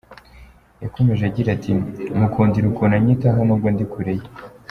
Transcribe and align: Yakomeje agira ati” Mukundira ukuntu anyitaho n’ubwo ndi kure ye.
Yakomeje 0.83 1.21
agira 1.29 1.49
ati” 1.55 1.71
Mukundira 2.19 2.65
ukuntu 2.67 2.93
anyitaho 2.99 3.39
n’ubwo 3.45 3.67
ndi 3.73 3.85
kure 3.91 4.13
ye. 4.19 4.27